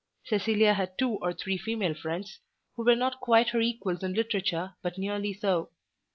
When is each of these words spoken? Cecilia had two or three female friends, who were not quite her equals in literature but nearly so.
Cecilia 0.23 0.73
had 0.73 0.97
two 0.97 1.17
or 1.21 1.31
three 1.31 1.59
female 1.59 1.93
friends, 1.93 2.39
who 2.75 2.83
were 2.83 2.95
not 2.95 3.19
quite 3.21 3.49
her 3.49 3.61
equals 3.61 4.01
in 4.01 4.15
literature 4.15 4.73
but 4.81 4.97
nearly 4.97 5.31
so. 5.31 5.69